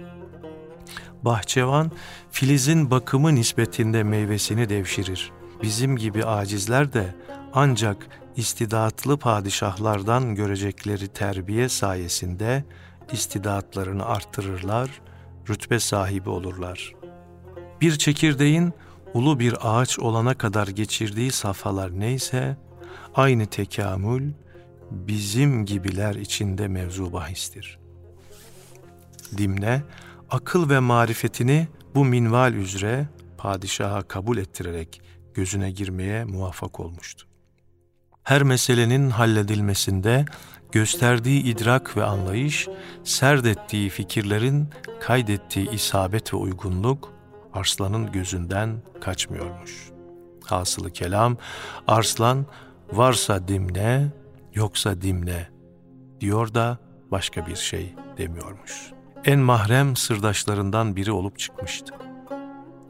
Bahçevan, 1.26 1.92
filizin 2.32 2.92
bakımı 2.92 3.36
nispetinde 3.36 4.04
meyvesini 4.04 4.70
devşirir. 4.70 5.32
Bizim 5.64 5.98
gibi 5.98 6.26
acizler 6.26 6.94
de 6.94 7.16
ancak 7.54 8.08
istidatlı 8.36 9.18
padişahlardan 9.18 10.36
görecekleri 10.36 11.08
terbiye 11.08 11.70
sayesinde 11.70 12.64
istidatlarını 13.12 14.06
arttırırlar, 14.06 15.02
rütbe 15.50 15.80
sahibi 15.80 16.30
olurlar. 16.30 16.94
Bir 17.82 17.98
çekirdeğin 17.98 18.74
ulu 19.14 19.40
bir 19.40 19.56
ağaç 19.62 20.00
olana 20.00 20.34
kadar 20.34 20.68
geçirdiği 20.68 21.32
safhalar 21.32 22.00
neyse, 22.00 22.58
aynı 23.16 23.46
tekamül 23.46 24.32
bizim 24.92 25.66
gibiler 25.66 26.16
içinde 26.16 26.68
mevzu 26.68 27.14
bahistir. 27.14 27.80
Dimne, 29.38 29.82
akıl 30.32 30.70
ve 30.70 30.80
marifetini 30.80 31.68
bu 31.96 32.06
minval 32.06 32.54
üzere 32.54 33.08
padişaha 33.38 34.02
kabul 34.02 34.38
ettirerek 34.38 35.02
gözüne 35.34 35.72
girmeye 35.72 36.26
muvaffak 36.26 36.80
olmuştu. 36.80 37.28
Her 38.24 38.44
meselenin 38.44 39.10
halledilmesinde 39.10 40.26
gösterdiği 40.72 41.44
idrak 41.44 41.98
ve 41.98 42.04
anlayış, 42.04 42.68
serdettiği 43.04 43.90
fikirlerin 43.90 44.70
kaydettiği 45.00 45.72
isabet 45.72 46.34
ve 46.34 46.38
uygunluk 46.38 47.14
Arslan'ın 47.54 48.12
gözünden 48.12 48.82
kaçmıyormuş. 49.02 49.90
Hasılı 50.46 50.92
kelam, 50.92 51.38
Arslan 51.88 52.46
varsa 52.92 53.48
dimne, 53.48 54.08
yoksa 54.54 55.02
dimne 55.02 55.50
diyor 56.20 56.54
da 56.54 56.78
başka 57.12 57.48
bir 57.48 57.56
şey 57.56 57.96
demiyormuş. 58.18 59.01
En 59.26 59.40
mahrem 59.40 59.96
sırdaşlarından 59.96 60.96
biri 60.96 61.12
olup 61.12 61.40
çıkmıştı. 61.40 61.94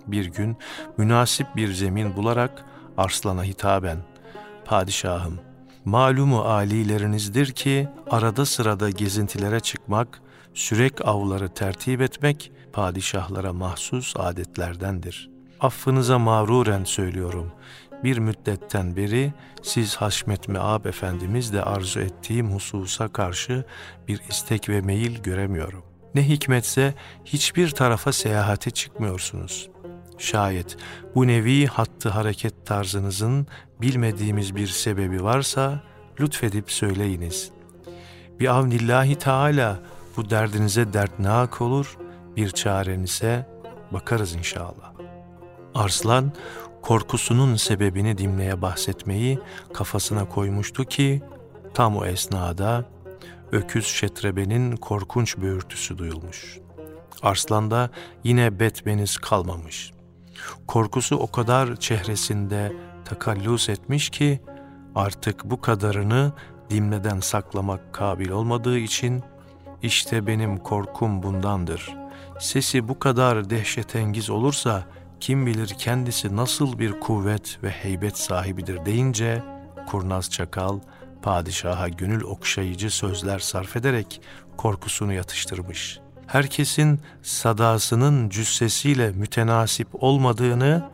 Bir 0.08 0.26
gün 0.26 0.58
münasip 0.98 1.48
bir 1.56 1.74
zemin 1.74 2.16
bularak 2.16 2.66
Arslan'a 2.98 3.44
hitaben, 3.44 3.98
Padişahım, 4.66 5.40
malumu 5.86 6.40
alilerinizdir 6.40 7.52
ki 7.52 7.88
arada 8.10 8.46
sırada 8.46 8.90
gezintilere 8.90 9.60
çıkmak, 9.60 10.22
sürek 10.54 11.08
avları 11.08 11.50
tertip 11.50 12.02
etmek 12.02 12.52
padişahlara 12.74 13.54
mahsus 13.54 14.14
adetlerdendir. 14.18 15.30
Affınıza 15.60 16.20
mağruren 16.20 16.84
söylüyorum. 16.84 17.52
Bir 18.04 18.18
müddetten 18.18 18.96
beri 18.96 19.34
siz 19.62 19.96
Haşmet 19.96 20.48
Meab 20.48 20.86
Efendimiz 20.86 21.54
de 21.54 21.64
arzu 21.64 22.00
ettiğim 22.00 22.52
hususa 22.52 23.08
karşı 23.08 23.66
bir 24.08 24.22
istek 24.30 24.70
ve 24.70 24.82
meyil 24.82 25.24
göremiyorum. 25.24 25.91
Ne 26.16 26.28
hikmetse 26.28 26.94
hiçbir 27.26 27.70
tarafa 27.70 28.12
seyahate 28.12 28.72
çıkmıyorsunuz. 28.72 29.70
Şayet 30.18 30.78
bu 31.16 31.28
nevi 31.28 31.68
hattı 31.68 32.10
hareket 32.10 32.66
tarzınızın 32.66 33.48
bilmediğimiz 33.82 34.56
bir 34.56 34.68
sebebi 34.68 35.24
varsa 35.24 35.84
lütfedip 36.20 36.72
söyleyiniz. 36.72 37.52
Bi 38.40 38.50
avnillahi 38.50 39.16
Teala 39.16 39.80
bu 40.18 40.30
derdinize 40.30 40.94
dertnak 40.94 41.62
olur, 41.62 41.98
bir 42.36 42.50
çarenize 42.50 43.50
bakarız 43.92 44.36
inşallah. 44.36 44.94
Arslan 45.76 46.34
korkusunun 46.82 47.56
sebebini 47.56 48.18
Dimne'ye 48.18 48.62
bahsetmeyi 48.62 49.40
kafasına 49.74 50.30
koymuştu 50.30 50.86
ki 50.86 51.22
tam 51.74 51.98
o 51.98 52.06
esnada 52.06 52.86
öküz 53.52 53.86
şetrebenin 53.86 54.78
korkunç 54.78 55.38
böğürtüsü 55.38 55.98
duyulmuş. 55.98 56.60
Arslan'da 57.22 57.90
yine 58.24 58.60
betbeniz 58.60 59.18
kalmamış. 59.18 59.92
Korkusu 60.68 61.16
o 61.16 61.32
kadar 61.32 61.76
çehresinde 61.76 62.74
takallus 63.06 63.70
etmiş 63.70 64.10
ki 64.10 64.42
artık 64.96 65.46
bu 65.46 65.62
kadarını 65.62 66.34
Dimne'den 66.70 67.20
saklamak 67.20 67.94
kabil 67.94 68.30
olmadığı 68.30 68.78
için 68.78 69.24
işte 69.82 70.28
benim 70.28 70.58
korkum 70.58 71.24
bundandır. 71.24 71.96
Sesi 72.40 72.88
bu 72.88 73.00
kadar 73.00 73.50
dehşetengiz 73.50 74.30
olursa 74.30 74.84
kim 75.20 75.46
bilir 75.46 75.68
kendisi 75.68 76.36
nasıl 76.36 76.80
bir 76.80 77.00
kuvvet 77.00 77.60
ve 77.64 77.70
heybet 77.70 78.18
sahibidir 78.18 78.86
deyince 78.86 79.44
kurnaz 79.88 80.30
çakal 80.30 80.80
padişaha 81.22 81.90
gönül 81.90 82.24
okşayıcı 82.24 82.90
sözler 82.90 83.40
sarf 83.40 83.76
ederek 83.76 84.22
korkusunu 84.58 85.14
yatıştırmış. 85.14 86.00
Herkesin 86.28 87.00
sadasının 87.22 88.30
cüssesiyle 88.30 89.12
mütenasip 89.12 89.88
olmadığını, 90.04 90.90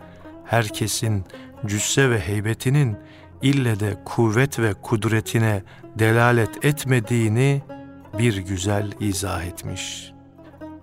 herkesin 0.46 1.26
cüsse 1.66 2.10
ve 2.10 2.20
heybetinin 2.20 2.98
ille 3.42 3.80
de 3.80 3.98
kuvvet 4.06 4.60
ve 4.60 4.74
kudretine 4.74 5.64
delalet 6.00 6.66
etmediğini 6.66 7.62
bir 8.18 8.38
güzel 8.38 8.92
izah 9.00 9.44
etmiş. 9.44 10.12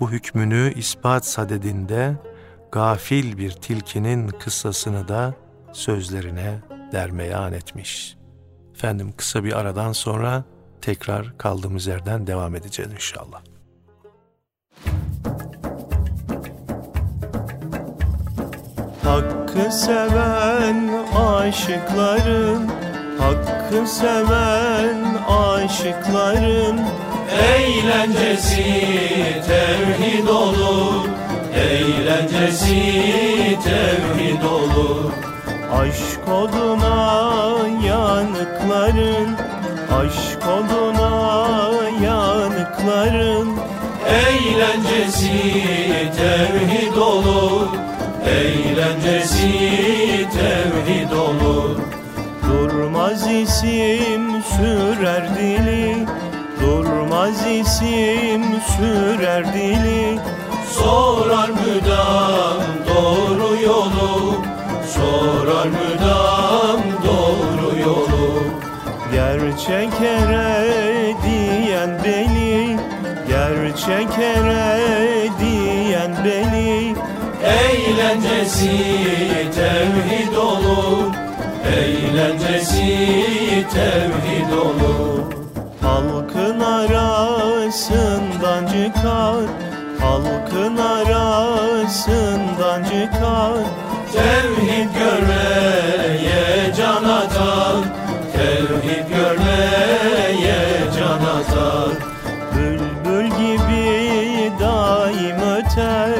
Bu 0.00 0.10
hükmünü 0.10 0.72
ispat 0.76 1.26
sadedinde 1.26 2.14
gafil 2.72 3.38
bir 3.38 3.50
tilkinin 3.50 4.28
kıssasını 4.28 5.08
da 5.08 5.34
sözlerine 5.72 6.58
dermeyan 6.92 7.52
etmiş. 7.52 8.16
Efendim 8.74 9.14
kısa 9.16 9.44
bir 9.44 9.52
aradan 9.52 9.92
sonra 9.92 10.44
tekrar 10.80 11.38
kaldığımız 11.38 11.86
yerden 11.86 12.26
devam 12.26 12.54
edeceğiz 12.56 12.92
inşallah. 12.92 13.42
Hakkı 19.02 19.72
seven 19.72 21.04
aşıkların 21.16 22.68
Hakkı 23.18 23.86
seven 23.86 25.04
aşıkların 25.28 26.80
Eğlencesi 27.30 28.64
tevhid 29.46 30.28
olur 30.28 31.08
Eğlencesi 31.54 32.82
tevhid 33.64 34.42
olur 34.42 35.33
Aşk 35.80 36.28
oduna 36.28 37.24
yanıkların 37.86 39.28
Aşk 40.00 40.42
oduna 40.48 41.68
yanıkların 42.02 43.48
Eğlencesi 44.08 45.62
tevhid 46.16 46.96
olur 46.96 47.68
Eğlencesi 48.26 49.48
tevhid 50.32 51.10
olur. 51.10 51.78
Durmaz 52.48 53.30
isim 53.30 54.42
sürer 54.42 55.36
dili 55.38 56.06
Durmaz 56.60 57.46
isim 57.46 58.42
sürer 58.76 59.52
dili. 59.52 60.18
Sorar 60.70 61.48
müdam 61.48 62.62
doğru 62.88 63.62
yolu 63.62 64.43
Sorar 64.94 65.66
müdam 65.66 66.80
doğru 67.06 67.78
yolu? 67.80 68.44
Gerçek 69.12 70.00
ere 70.00 70.68
diyen 71.22 72.00
beni 72.04 72.76
Gerçek 73.28 74.18
ere 74.18 74.78
diyen 75.40 76.12
beni. 76.24 76.94
Eğlencesi 77.44 78.78
tevhid 79.54 80.36
olur 80.36 81.12
Eğlencesi 81.76 82.86
tevhid 83.74 84.52
olur. 84.52 85.20
Halkın 85.80 86.60
arasından 86.60 88.66
çıkar 88.66 89.44
Halkın 90.00 90.76
arasından 90.76 92.84
çıkar 92.84 93.58
Tevhid 94.14 94.88
görmeye 94.98 96.72
can 96.76 97.04
atar 97.04 97.84
Tevhid 98.32 99.08
görmeye 99.08 100.58
can 100.98 101.20
Bülbül 102.54 103.26
gibi 103.26 104.52
daim 104.60 105.36
öter 105.56 106.10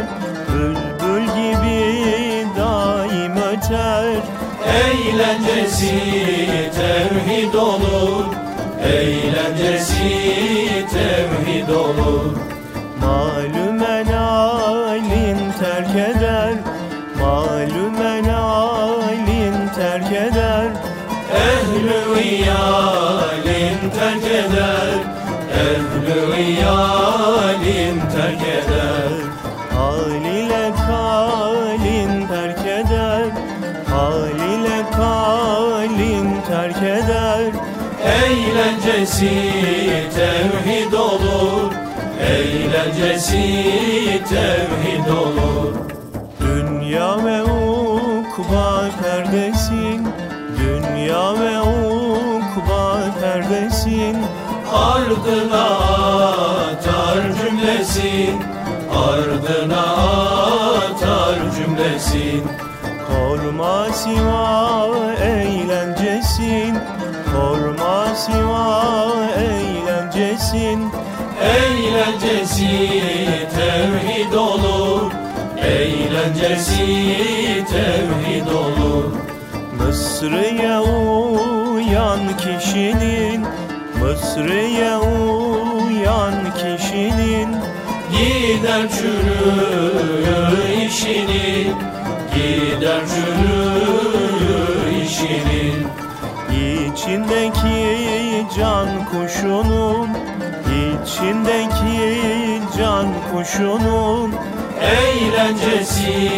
Bülbül 0.48 1.24
gibi 1.24 2.46
daim 2.58 3.36
öter. 3.36 4.16
Eğlencesi 4.66 6.00
tevhid 6.74 7.54
olur 7.54 8.24
Eğlencesi 8.84 10.86
tevhid 10.92 11.68
olur 11.68 12.43
Eğlencesi 39.14 40.10
tevhid 40.14 40.92
olur 40.92 41.72
Eğlencesi 42.20 43.42
tevhid 44.28 45.06
olur. 45.06 45.74
Dünya 46.40 47.24
ve 47.24 47.42
ukba 47.42 48.90
perdesin 49.02 50.08
Dünya 50.58 51.34
ve 51.40 51.60
ukba 51.60 53.00
perdesin. 53.20 54.16
Ardına 54.72 55.64
atar 56.64 57.22
cümlesin 57.42 58.42
Ardına 58.94 59.82
atar 60.76 61.36
cümlesin. 61.56 62.44
Korma 63.08 63.86
siva 63.92 64.94
eğlencesin 65.22 66.78
siva 68.14 69.14
eğlencesin. 69.36 70.90
Eğlencesi 71.42 72.88
tevhid 73.56 74.32
olur. 74.32 75.12
Eğlencesi 75.58 76.86
tevhid 77.70 78.46
olur. 78.46 79.12
Mısır'ya 79.78 80.82
uyan 80.82 82.20
kişinin 82.36 83.46
Mısır'ya 84.00 85.00
uyan 85.00 86.34
kişinin. 86.54 87.56
Gider 88.12 88.88
çürür 88.88 90.58
işini 90.86 91.72
Gider 92.34 93.00
işinin 93.06 94.23
İçindeki 97.04 98.46
can 98.56 99.04
kuşunun 99.04 100.08
içindeki 100.64 102.62
can 102.78 103.06
kuşunun 103.32 104.32
Eğlencesi 104.80 106.30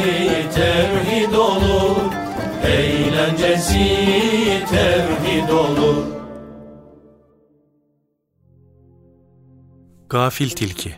tevhid 0.55 1.33
olur 1.33 2.13
Eğlencesi 2.65 3.87
tevhid 4.71 5.49
olur. 5.49 6.05
Gafil 10.09 10.51
Tilki. 10.51 10.95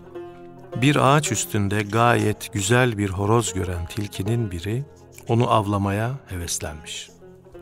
Bir 0.76 0.96
ağaç 0.96 1.32
üstünde 1.32 1.82
gayet 1.82 2.52
güzel 2.52 2.98
bir 2.98 3.10
horoz 3.10 3.54
gören 3.54 3.86
tilkinin 3.86 4.50
biri 4.50 4.84
onu 5.28 5.50
avlamaya 5.50 6.10
heveslenmiş. 6.28 7.10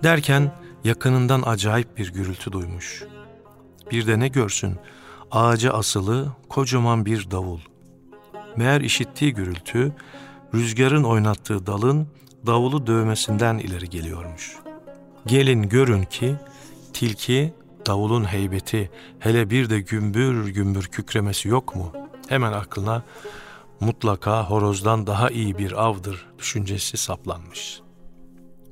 Derken 0.02 0.50
yakınından 0.86 1.42
acayip 1.42 1.96
bir 1.96 2.12
gürültü 2.12 2.52
duymuş. 2.52 3.04
Bir 3.90 4.06
de 4.06 4.20
ne 4.20 4.28
görsün 4.28 4.76
ağaca 5.30 5.72
asılı 5.72 6.32
kocaman 6.48 7.06
bir 7.06 7.30
davul. 7.30 7.60
Meğer 8.56 8.80
işittiği 8.80 9.34
gürültü 9.34 9.92
rüzgarın 10.54 11.04
oynattığı 11.04 11.66
dalın 11.66 12.08
davulu 12.46 12.86
dövmesinden 12.86 13.58
ileri 13.58 13.90
geliyormuş. 13.90 14.56
Gelin 15.26 15.62
görün 15.62 16.02
ki 16.02 16.36
tilki 16.92 17.54
davulun 17.86 18.24
heybeti 18.24 18.90
hele 19.18 19.50
bir 19.50 19.70
de 19.70 19.80
gümbür 19.80 20.48
gümbür 20.48 20.84
kükremesi 20.84 21.48
yok 21.48 21.76
mu? 21.76 21.92
Hemen 22.28 22.52
aklına 22.52 23.02
mutlaka 23.80 24.50
horozdan 24.50 25.06
daha 25.06 25.30
iyi 25.30 25.58
bir 25.58 25.84
avdır 25.84 26.26
düşüncesi 26.38 26.96
saplanmış. 26.96 27.85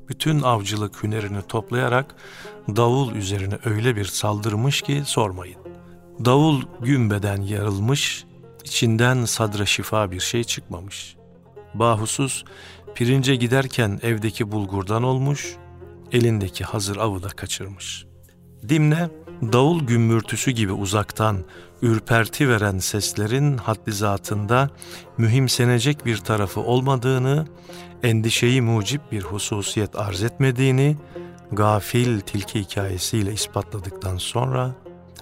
Bütün 0.08 0.40
avcılık 0.40 1.02
hünerini 1.02 1.42
toplayarak 1.42 2.14
davul 2.68 3.14
üzerine 3.14 3.58
öyle 3.64 3.96
bir 3.96 4.04
saldırmış 4.04 4.82
ki 4.82 5.02
sormayın. 5.06 5.58
Davul 6.24 6.62
gümbeden 6.80 7.42
yarılmış, 7.42 8.24
içinden 8.64 9.24
sadra 9.24 9.66
şifa 9.66 10.10
bir 10.10 10.20
şey 10.20 10.44
çıkmamış. 10.44 11.16
Bahusuz 11.74 12.44
pirince 12.94 13.36
giderken 13.36 14.00
evdeki 14.02 14.52
bulgurdan 14.52 15.02
olmuş, 15.02 15.56
elindeki 16.12 16.64
hazır 16.64 16.96
avı 16.96 17.22
da 17.22 17.28
kaçırmış. 17.28 18.06
Dimne, 18.68 19.08
davul 19.42 19.80
gümbürtüsü 19.80 20.50
gibi 20.50 20.72
uzaktan 20.72 21.44
ürperti 21.82 22.48
veren 22.48 22.78
seslerin 22.78 23.56
haddi 23.56 23.92
zatında 23.92 24.70
mühimsenecek 25.18 26.06
bir 26.06 26.16
tarafı 26.16 26.60
olmadığını, 26.60 27.46
endişeyi 28.02 28.62
mucip 28.62 29.12
bir 29.12 29.22
hususiyet 29.22 29.98
arz 29.98 30.22
etmediğini, 30.22 30.96
gafil 31.52 32.20
tilki 32.20 32.60
hikayesiyle 32.60 33.32
ispatladıktan 33.32 34.16
sonra, 34.16 34.74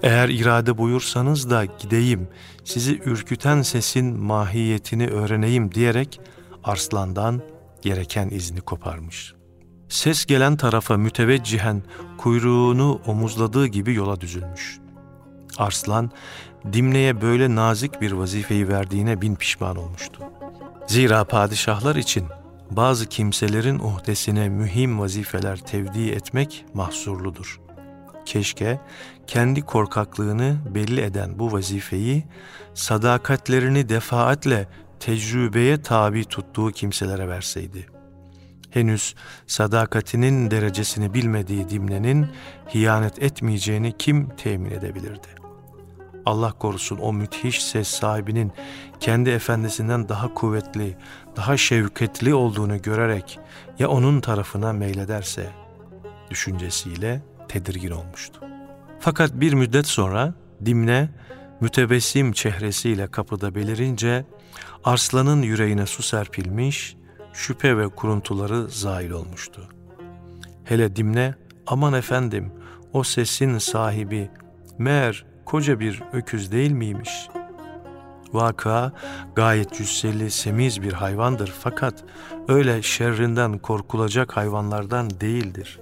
eğer 0.03 0.29
irade 0.29 0.77
buyursanız 0.77 1.49
da 1.49 1.65
gideyim, 1.65 2.27
sizi 2.63 2.99
ürküten 3.05 3.61
sesin 3.61 4.19
mahiyetini 4.19 5.07
öğreneyim 5.07 5.73
diyerek 5.73 6.19
arslandan 6.63 7.41
gereken 7.81 8.29
izni 8.29 8.61
koparmış. 8.61 9.33
Ses 9.93 10.25
gelen 10.25 10.57
tarafa 10.57 10.97
müteveccihen 10.97 11.83
kuyruğunu 12.17 13.01
omuzladığı 13.05 13.67
gibi 13.67 13.93
yola 13.93 14.21
düzülmüş. 14.21 14.79
Arslan, 15.57 16.11
Dimne'ye 16.73 17.21
böyle 17.21 17.55
nazik 17.55 18.01
bir 18.01 18.11
vazifeyi 18.11 18.67
verdiğine 18.67 19.21
bin 19.21 19.35
pişman 19.35 19.75
olmuştu. 19.75 20.23
Zira 20.87 21.23
padişahlar 21.23 21.95
için 21.95 22.25
bazı 22.71 23.05
kimselerin 23.05 23.79
uhdesine 23.79 24.49
mühim 24.49 24.99
vazifeler 24.99 25.57
tevdi 25.57 26.09
etmek 26.09 26.65
mahsurludur. 26.73 27.61
Keşke 28.25 28.79
kendi 29.27 29.61
korkaklığını 29.61 30.57
belli 30.75 31.01
eden 31.01 31.39
bu 31.39 31.51
vazifeyi 31.51 32.23
sadakatlerini 32.73 33.89
defaatle 33.89 34.67
tecrübeye 34.99 35.81
tabi 35.81 36.25
tuttuğu 36.25 36.71
kimselere 36.71 37.27
verseydi. 37.27 37.92
Henüz 38.73 39.15
sadakatinin 39.47 40.51
derecesini 40.51 41.13
bilmediği 41.13 41.69
Dimne'nin 41.69 42.27
hiyanet 42.73 43.23
etmeyeceğini 43.23 43.97
kim 43.97 44.29
temin 44.29 44.71
edebilirdi? 44.71 45.27
Allah 46.25 46.51
korusun 46.51 46.97
o 46.97 47.13
müthiş 47.13 47.63
ses 47.63 47.87
sahibinin 47.87 48.51
kendi 48.99 49.29
efendisinden 49.29 50.09
daha 50.09 50.33
kuvvetli, 50.33 50.97
daha 51.35 51.57
şevketli 51.57 52.33
olduğunu 52.33 52.81
görerek 52.81 53.39
ya 53.79 53.89
onun 53.89 54.21
tarafına 54.21 54.73
meylederse 54.73 55.49
düşüncesiyle 56.29 57.21
tedirgin 57.47 57.91
olmuştu. 57.91 58.39
Fakat 58.99 59.33
bir 59.33 59.53
müddet 59.53 59.87
sonra 59.87 60.33
Dimne 60.65 61.09
mütebessim 61.61 62.31
çehresiyle 62.31 63.07
kapıda 63.07 63.55
belirince 63.55 64.25
Arslan'ın 64.83 65.41
yüreğine 65.41 65.85
su 65.85 66.03
serpilmiş, 66.03 66.95
şüphe 67.33 67.77
ve 67.77 67.87
kuruntuları 67.87 68.69
zail 68.69 69.11
olmuştu. 69.11 69.69
Hele 70.63 70.95
Dimne, 70.95 71.35
aman 71.67 71.93
efendim, 71.93 72.51
o 72.93 73.03
sesin 73.03 73.57
sahibi 73.57 74.31
meğer 74.77 75.25
koca 75.45 75.79
bir 75.79 76.03
öküz 76.13 76.51
değil 76.51 76.71
miymiş? 76.71 77.29
Vaka 78.33 78.91
gayet 79.35 79.73
cüsseli, 79.73 80.31
semiz 80.31 80.81
bir 80.81 80.93
hayvandır 80.93 81.53
fakat 81.59 82.03
öyle 82.47 82.81
şerrinden 82.81 83.57
korkulacak 83.57 84.37
hayvanlardan 84.37 85.09
değildir. 85.09 85.79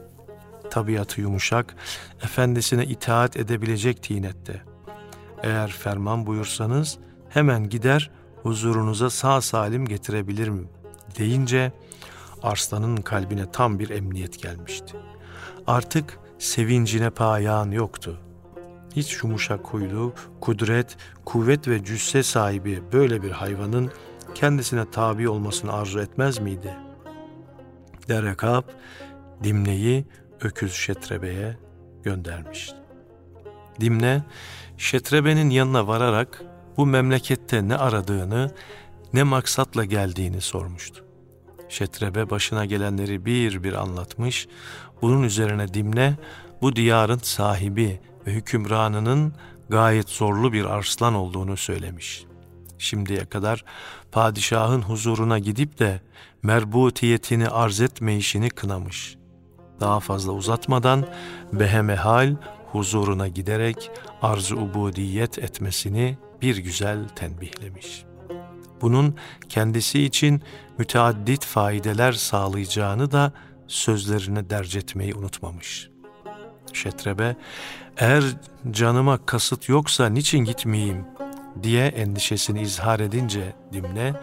Tabiatı 0.69 1.21
yumuşak, 1.21 1.75
efendisine 2.23 2.85
itaat 2.85 3.37
edebilecek 3.37 4.03
tinette. 4.03 4.61
Eğer 5.43 5.71
ferman 5.71 6.25
buyursanız 6.25 6.97
hemen 7.29 7.69
gider 7.69 8.11
huzurunuza 8.43 9.09
sağ 9.09 9.41
salim 9.41 9.85
getirebilirim 9.85 10.69
deyince 11.17 11.71
Arslan'ın 12.43 12.97
kalbine 12.97 13.51
tam 13.51 13.79
bir 13.79 13.89
emniyet 13.89 14.41
gelmişti. 14.41 14.97
Artık 15.67 16.19
sevincine 16.39 17.09
payan 17.09 17.71
yoktu. 17.71 18.19
Hiç 18.95 19.23
yumuşak 19.23 19.67
huylu, 19.67 20.13
kudret, 20.41 20.97
kuvvet 21.25 21.67
ve 21.67 21.83
cüsse 21.83 22.23
sahibi 22.23 22.81
böyle 22.93 23.23
bir 23.23 23.31
hayvanın 23.31 23.91
kendisine 24.35 24.91
tabi 24.91 25.29
olmasını 25.29 25.73
arzu 25.73 25.99
etmez 25.99 26.39
miydi? 26.39 26.75
Derekab, 28.07 28.63
Dimne'yi 29.43 30.05
öküz 30.41 30.73
Şetrebe'ye 30.73 31.57
göndermiş. 32.03 32.71
Dimne, 33.81 34.23
Şetrebe'nin 34.77 35.49
yanına 35.49 35.87
vararak 35.87 36.43
bu 36.77 36.85
memlekette 36.85 37.67
ne 37.67 37.75
aradığını, 37.77 38.51
ne 39.13 39.23
maksatla 39.23 39.85
geldiğini 39.85 40.41
sormuştu. 40.41 41.05
Şetrebe 41.69 42.29
başına 42.29 42.65
gelenleri 42.65 43.25
bir 43.25 43.63
bir 43.63 43.73
anlatmış, 43.73 44.47
bunun 45.01 45.23
üzerine 45.23 45.73
Dimne 45.73 46.17
bu 46.61 46.75
diyarın 46.75 47.19
sahibi 47.23 47.99
ve 48.27 48.31
hükümranının 48.31 49.33
gayet 49.69 50.09
zorlu 50.09 50.53
bir 50.53 50.65
arslan 50.65 51.13
olduğunu 51.13 51.57
söylemiş. 51.57 52.25
Şimdiye 52.77 53.25
kadar 53.25 53.65
padişahın 54.11 54.81
huzuruna 54.81 55.39
gidip 55.39 55.79
de 55.79 56.01
merbutiyetini 56.43 57.47
arz 57.47 57.81
etme 57.81 58.17
işini 58.17 58.49
kınamış. 58.49 59.15
Daha 59.79 59.99
fazla 59.99 60.31
uzatmadan 60.31 61.07
behemehal 61.53 62.35
huzuruna 62.71 63.27
giderek 63.27 63.91
arz-ı 64.21 64.55
ubudiyet 64.55 65.39
etmesini 65.39 66.17
bir 66.41 66.57
güzel 66.57 67.07
tenbihlemiş. 67.07 68.10
Bunun 68.81 69.15
kendisi 69.49 70.03
için 70.03 70.41
müteaddit 70.77 71.45
faydeler 71.45 72.11
sağlayacağını 72.11 73.11
da 73.11 73.33
sözlerine 73.67 74.49
derc 74.49 74.79
etmeyi 74.79 75.15
unutmamış. 75.15 75.89
Şetrebe, 76.73 77.35
eğer 77.97 78.23
canıma 78.71 79.25
kasıt 79.25 79.69
yoksa 79.69 80.09
niçin 80.09 80.39
gitmeyeyim 80.39 81.05
diye 81.63 81.87
endişesini 81.87 82.61
izhar 82.61 82.99
edince 82.99 83.53
Dimne, 83.73 84.13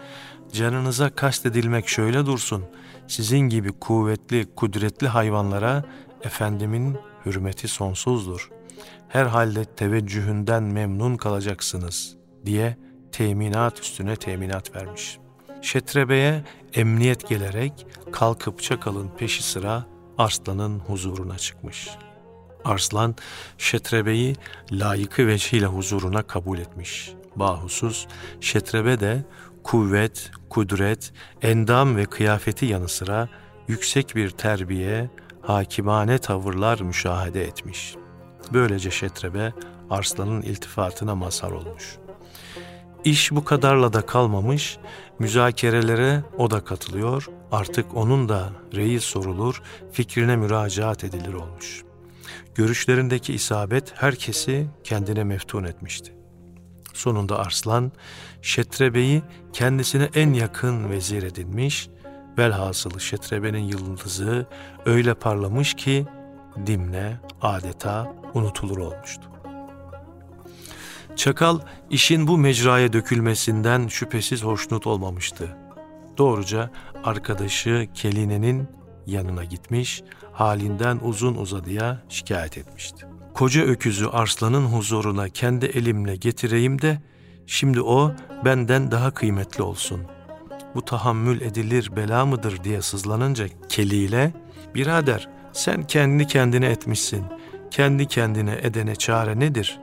canınıza 0.53 1.09
kastedilmek 1.09 1.87
şöyle 1.87 2.25
dursun, 2.25 2.65
sizin 3.07 3.39
gibi 3.39 3.71
kuvvetli, 3.71 4.47
kudretli 4.55 5.07
hayvanlara 5.07 5.83
efendimin 6.23 6.97
hürmeti 7.25 7.67
sonsuzdur. 7.67 8.49
Herhalde 9.07 9.65
teveccühünden 9.65 10.63
memnun 10.63 11.17
kalacaksınız 11.17 12.15
diye 12.45 12.77
teminat 13.11 13.79
üstüne 13.79 14.15
teminat 14.15 14.75
vermiş. 14.75 15.17
Şetrebe'ye 15.61 16.43
emniyet 16.73 17.29
gelerek 17.29 17.87
kalkıp 18.11 18.61
çakalın 18.61 19.09
peşi 19.17 19.43
sıra 19.43 19.85
Arslan'ın 20.17 20.79
huzuruna 20.79 21.37
çıkmış. 21.37 21.89
Arslan 22.65 23.15
Şetrebe'yi 23.57 24.35
layıkı 24.71 25.27
veçhiyle 25.27 25.65
huzuruna 25.65 26.21
kabul 26.21 26.57
etmiş. 26.57 27.13
Bahusuz 27.35 28.07
Şetrebe 28.41 28.99
de 28.99 29.25
kuvvet, 29.63 30.31
kudret, 30.49 31.13
endam 31.41 31.95
ve 31.95 32.05
kıyafeti 32.05 32.65
yanı 32.65 32.87
sıra 32.89 33.29
yüksek 33.67 34.15
bir 34.15 34.29
terbiye, 34.29 35.09
hakimane 35.41 36.17
tavırlar 36.17 36.81
müşahede 36.81 37.43
etmiş. 37.43 37.95
Böylece 38.53 38.91
Şetrebe 38.91 39.53
Arslan'ın 39.89 40.41
iltifatına 40.41 41.15
mazhar 41.15 41.51
olmuş. 41.51 41.97
İş 43.03 43.31
bu 43.31 43.45
kadarla 43.45 43.93
da 43.93 44.01
kalmamış, 44.01 44.77
müzakerelere 45.19 46.23
o 46.37 46.51
da 46.51 46.63
katılıyor, 46.63 47.29
artık 47.51 47.95
onun 47.95 48.29
da 48.29 48.49
reis 48.75 49.03
sorulur, 49.03 49.61
fikrine 49.91 50.35
müracaat 50.35 51.03
edilir 51.03 51.33
olmuş. 51.33 51.83
Görüşlerindeki 52.55 53.33
isabet 53.33 53.93
herkesi 53.95 54.67
kendine 54.83 55.23
meftun 55.23 55.63
etmişti. 55.63 56.13
Sonunda 56.93 57.39
Arslan, 57.39 57.91
Şetrebe'yi 58.41 59.21
kendisine 59.53 60.09
en 60.15 60.33
yakın 60.33 60.89
vezir 60.89 61.23
edinmiş, 61.23 61.89
velhasılı 62.37 62.99
Şetrebe'nin 62.99 63.63
yıldızı 63.63 64.45
öyle 64.85 65.13
parlamış 65.13 65.73
ki 65.73 66.05
Dimne 66.65 67.19
adeta 67.41 68.13
unutulur 68.33 68.77
olmuştu. 68.77 69.29
Çakal 71.19 71.59
işin 71.89 72.27
bu 72.27 72.37
mecraya 72.37 72.93
dökülmesinden 72.93 73.87
şüphesiz 73.87 74.43
hoşnut 74.43 74.87
olmamıştı. 74.87 75.57
Doğruca 76.17 76.71
arkadaşı 77.03 77.87
Keline'nin 77.93 78.67
yanına 79.05 79.43
gitmiş, 79.43 80.03
halinden 80.31 80.99
uzun 81.03 81.35
uzadıya 81.35 82.03
şikayet 82.09 82.57
etmişti. 82.57 83.05
Koca 83.33 83.61
öküzü 83.61 84.05
Arslan'ın 84.07 84.65
huzuruna 84.65 85.29
kendi 85.29 85.65
elimle 85.65 86.15
getireyim 86.15 86.81
de 86.81 87.01
şimdi 87.47 87.81
o 87.81 88.11
benden 88.45 88.91
daha 88.91 89.11
kıymetli 89.11 89.63
olsun. 89.63 90.01
Bu 90.75 90.85
tahammül 90.85 91.41
edilir 91.41 91.91
bela 91.95 92.25
mıdır 92.25 92.63
diye 92.63 92.81
sızlanınca 92.81 93.47
Kelile, 93.69 94.33
birader 94.75 95.29
sen 95.53 95.83
kendi 95.83 96.27
kendine 96.27 96.65
etmişsin, 96.65 97.25
kendi 97.71 98.05
kendine 98.05 98.57
edene 98.61 98.95
çare 98.95 99.39
nedir? 99.39 99.79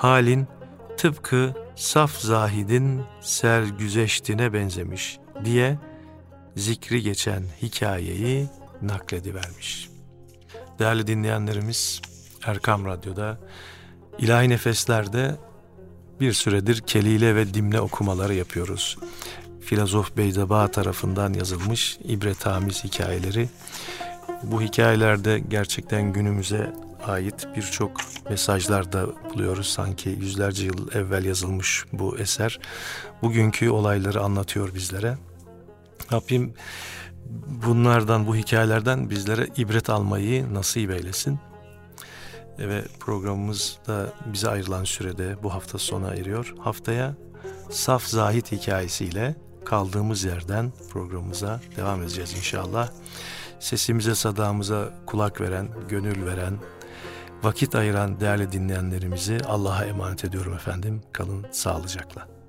Halin 0.00 0.48
tıpkı 0.96 1.54
saf 1.76 2.18
zahidin 2.18 3.02
sergüzeştine 3.20 4.52
benzemiş 4.52 5.18
diye 5.44 5.78
zikri 6.56 7.02
geçen 7.02 7.42
hikayeyi 7.62 8.48
nakledivermiş. 8.82 9.88
Değerli 10.78 11.06
dinleyenlerimiz 11.06 12.00
Erkam 12.46 12.84
Radyo'da 12.84 13.38
İlahi 14.18 14.48
Nefesler'de 14.48 15.36
bir 16.20 16.32
süredir 16.32 16.80
kelile 16.80 17.34
ve 17.34 17.54
dimle 17.54 17.80
okumaları 17.80 18.34
yapıyoruz. 18.34 18.98
Filozof 19.60 20.16
Beyzaba 20.16 20.68
tarafından 20.68 21.32
yazılmış 21.32 21.98
ibretamiz 22.04 22.84
hikayeleri. 22.84 23.48
Bu 24.42 24.62
hikayelerde 24.62 25.38
gerçekten 25.38 26.12
günümüze 26.12 26.72
ait 27.06 27.48
birçok 27.56 28.00
mesajlar 28.30 28.92
da 28.92 29.06
buluyoruz. 29.34 29.66
Sanki 29.66 30.08
yüzlerce 30.08 30.66
yıl 30.66 30.92
evvel 30.94 31.24
yazılmış 31.24 31.84
bu 31.92 32.18
eser. 32.18 32.60
Bugünkü 33.22 33.70
olayları 33.70 34.20
anlatıyor 34.20 34.74
bizlere. 34.74 35.18
Rabbim 36.12 36.54
bunlardan, 37.66 38.26
bu 38.26 38.36
hikayelerden 38.36 39.10
bizlere 39.10 39.46
ibret 39.56 39.90
almayı 39.90 40.54
nasip 40.54 40.90
eylesin. 40.90 41.38
Ve 42.58 42.84
programımız 43.00 43.78
da 43.86 44.12
bize 44.26 44.48
ayrılan 44.48 44.84
sürede 44.84 45.36
bu 45.42 45.54
hafta 45.54 45.78
sona 45.78 46.14
eriyor. 46.14 46.54
Haftaya 46.58 47.14
Saf 47.70 48.06
Zahit 48.06 48.52
hikayesiyle 48.52 49.34
kaldığımız 49.64 50.24
yerden 50.24 50.72
programımıza 50.92 51.60
devam 51.76 52.02
edeceğiz 52.02 52.34
inşallah. 52.36 52.90
Sesimize, 53.60 54.14
sadamıza 54.14 54.88
kulak 55.06 55.40
veren, 55.40 55.68
gönül 55.88 56.26
veren, 56.26 56.58
vakit 57.42 57.74
ayıran 57.74 58.20
değerli 58.20 58.52
dinleyenlerimizi 58.52 59.38
Allah'a 59.46 59.84
emanet 59.84 60.24
ediyorum 60.24 60.54
efendim. 60.54 61.00
Kalın 61.12 61.46
sağlıcakla. 61.50 62.39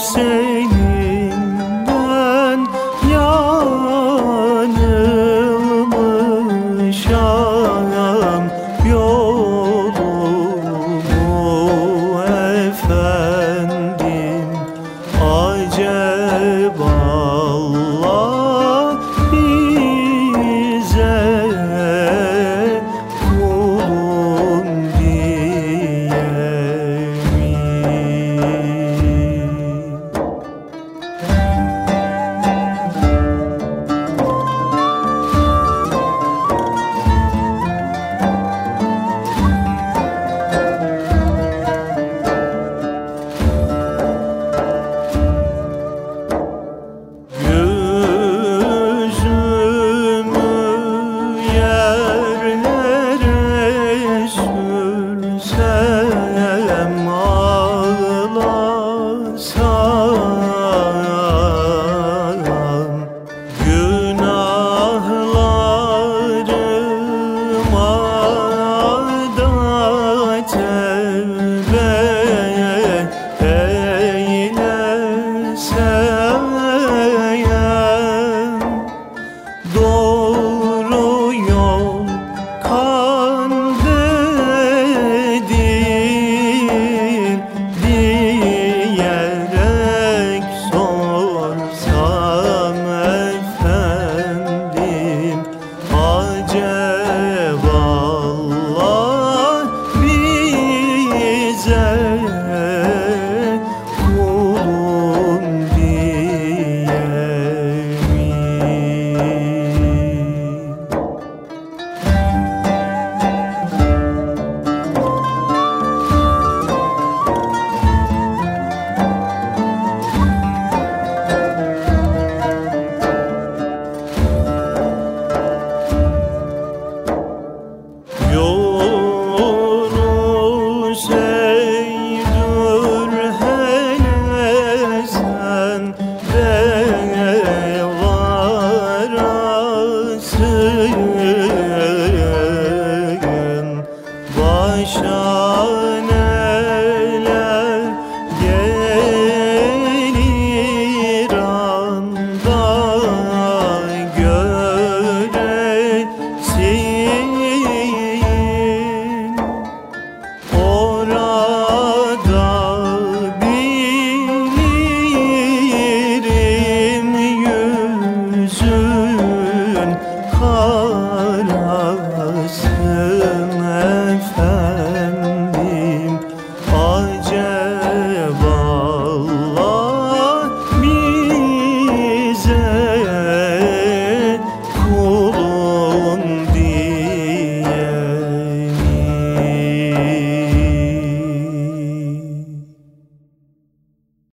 seni 0.00 0.99